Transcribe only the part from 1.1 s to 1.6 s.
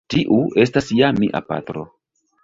mia